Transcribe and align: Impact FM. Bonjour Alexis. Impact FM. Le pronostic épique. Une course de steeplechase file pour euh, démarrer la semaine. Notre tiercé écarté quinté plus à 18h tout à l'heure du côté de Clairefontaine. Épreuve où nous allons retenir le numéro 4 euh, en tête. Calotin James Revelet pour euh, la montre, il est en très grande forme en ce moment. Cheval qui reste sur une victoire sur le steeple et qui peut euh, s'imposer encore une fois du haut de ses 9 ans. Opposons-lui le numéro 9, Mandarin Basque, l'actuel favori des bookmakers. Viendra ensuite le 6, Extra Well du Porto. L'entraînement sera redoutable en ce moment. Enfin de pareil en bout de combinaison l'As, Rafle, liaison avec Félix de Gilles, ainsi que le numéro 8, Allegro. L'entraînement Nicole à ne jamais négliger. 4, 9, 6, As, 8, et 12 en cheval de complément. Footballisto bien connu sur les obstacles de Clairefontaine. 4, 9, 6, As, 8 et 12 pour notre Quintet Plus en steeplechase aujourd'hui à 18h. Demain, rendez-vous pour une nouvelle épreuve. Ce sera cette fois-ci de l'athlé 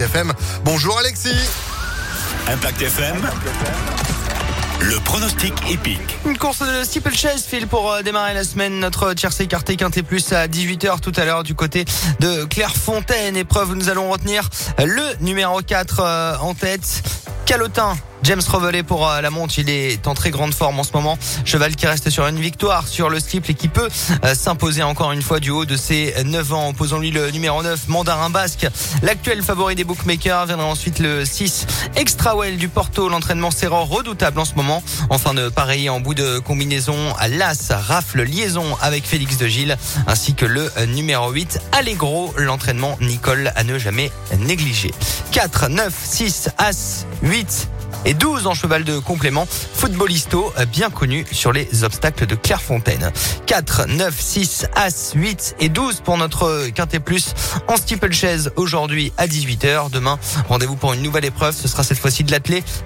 Impact 0.00 0.16
FM. 0.16 0.32
Bonjour 0.64 0.98
Alexis. 0.98 1.50
Impact 2.48 2.80
FM. 2.80 3.16
Le 4.80 4.98
pronostic 5.00 5.52
épique. 5.70 6.16
Une 6.24 6.38
course 6.38 6.60
de 6.60 6.84
steeplechase 6.84 7.44
file 7.44 7.66
pour 7.66 7.92
euh, 7.92 8.00
démarrer 8.00 8.32
la 8.32 8.44
semaine. 8.44 8.80
Notre 8.80 9.12
tiercé 9.12 9.44
écarté 9.44 9.76
quinté 9.76 10.02
plus 10.02 10.32
à 10.32 10.46
18h 10.48 11.00
tout 11.00 11.12
à 11.16 11.26
l'heure 11.26 11.42
du 11.42 11.54
côté 11.54 11.84
de 12.18 12.44
Clairefontaine. 12.44 13.36
Épreuve 13.36 13.72
où 13.72 13.74
nous 13.74 13.90
allons 13.90 14.10
retenir 14.10 14.48
le 14.78 15.22
numéro 15.22 15.60
4 15.60 16.00
euh, 16.00 16.36
en 16.38 16.54
tête. 16.54 17.02
Calotin 17.44 17.94
James 18.22 18.42
Revelet 18.46 18.82
pour 18.82 19.08
euh, 19.08 19.20
la 19.20 19.30
montre, 19.30 19.58
il 19.58 19.70
est 19.70 20.06
en 20.06 20.14
très 20.14 20.30
grande 20.30 20.52
forme 20.52 20.78
en 20.78 20.84
ce 20.84 20.92
moment. 20.92 21.18
Cheval 21.44 21.74
qui 21.74 21.86
reste 21.86 22.10
sur 22.10 22.26
une 22.26 22.38
victoire 22.38 22.86
sur 22.86 23.08
le 23.08 23.18
steeple 23.18 23.50
et 23.52 23.54
qui 23.54 23.68
peut 23.68 23.88
euh, 24.24 24.34
s'imposer 24.34 24.82
encore 24.82 25.12
une 25.12 25.22
fois 25.22 25.40
du 25.40 25.50
haut 25.50 25.64
de 25.64 25.76
ses 25.76 26.14
9 26.24 26.52
ans. 26.52 26.68
Opposons-lui 26.68 27.10
le 27.10 27.30
numéro 27.30 27.62
9, 27.62 27.88
Mandarin 27.88 28.30
Basque, 28.30 28.66
l'actuel 29.02 29.42
favori 29.42 29.74
des 29.74 29.84
bookmakers. 29.84 30.46
Viendra 30.46 30.66
ensuite 30.66 30.98
le 30.98 31.24
6, 31.24 31.66
Extra 31.96 32.36
Well 32.36 32.56
du 32.56 32.68
Porto. 32.68 33.08
L'entraînement 33.08 33.50
sera 33.50 33.80
redoutable 33.80 34.38
en 34.38 34.44
ce 34.44 34.54
moment. 34.54 34.82
Enfin 35.08 35.34
de 35.34 35.48
pareil 35.48 35.88
en 35.88 36.00
bout 36.00 36.14
de 36.14 36.38
combinaison 36.38 36.96
l'As, 37.28 37.72
Rafle, 37.72 38.22
liaison 38.22 38.76
avec 38.80 39.04
Félix 39.04 39.38
de 39.38 39.46
Gilles, 39.46 39.76
ainsi 40.06 40.34
que 40.34 40.46
le 40.46 40.70
numéro 40.88 41.30
8, 41.30 41.60
Allegro. 41.72 42.34
L'entraînement 42.36 42.96
Nicole 43.00 43.52
à 43.56 43.64
ne 43.64 43.78
jamais 43.78 44.10
négliger. 44.38 44.92
4, 45.32 45.68
9, 45.68 45.92
6, 46.04 46.50
As, 46.58 47.06
8, 47.22 47.68
et 48.04 48.14
12 48.14 48.46
en 48.46 48.54
cheval 48.54 48.84
de 48.84 48.98
complément. 48.98 49.46
Footballisto 49.46 50.52
bien 50.72 50.90
connu 50.90 51.24
sur 51.30 51.52
les 51.52 51.84
obstacles 51.84 52.26
de 52.26 52.34
Clairefontaine. 52.34 53.10
4, 53.46 53.86
9, 53.88 54.14
6, 54.18 54.66
As, 54.74 55.12
8 55.14 55.56
et 55.60 55.68
12 55.68 56.00
pour 56.00 56.16
notre 56.16 56.68
Quintet 56.74 57.00
Plus 57.00 57.34
en 57.68 57.76
steeplechase 57.76 58.52
aujourd'hui 58.56 59.12
à 59.16 59.26
18h. 59.26 59.90
Demain, 59.90 60.18
rendez-vous 60.48 60.76
pour 60.76 60.92
une 60.92 61.02
nouvelle 61.02 61.24
épreuve. 61.24 61.54
Ce 61.54 61.68
sera 61.68 61.82
cette 61.82 61.98
fois-ci 61.98 62.24
de 62.24 62.30
l'athlé 62.30 62.62